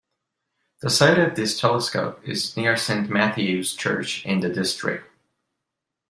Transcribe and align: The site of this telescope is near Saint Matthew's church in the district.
The 0.81 0.89
site 0.89 1.19
of 1.19 1.35
this 1.35 1.59
telescope 1.59 2.27
is 2.27 2.57
near 2.57 2.75
Saint 2.75 3.07
Matthew's 3.11 3.75
church 3.75 4.25
in 4.25 4.39
the 4.39 4.49
district. 4.49 5.05